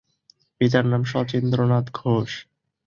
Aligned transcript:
পিতার 0.61 0.85
নাম 0.85 1.01
শচীন্দ্রনাথ 1.03 1.85
ঘোষ। 1.93 2.31